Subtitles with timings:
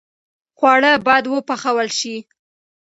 [0.57, 2.15] خواړه باید وپوښل شي.